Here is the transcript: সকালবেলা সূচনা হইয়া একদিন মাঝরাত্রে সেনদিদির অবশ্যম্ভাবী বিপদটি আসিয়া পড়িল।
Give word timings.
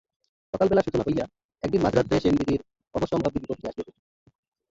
সকালবেলা 0.53 0.85
সূচনা 0.85 1.03
হইয়া 1.07 1.25
একদিন 1.63 1.81
মাঝরাত্রে 1.81 2.15
সেনদিদির 2.23 2.61
অবশ্যম্ভাবী 2.95 3.37
বিপদটি 3.39 3.65
আসিয়া 3.67 3.85
পড়িল। 3.87 3.97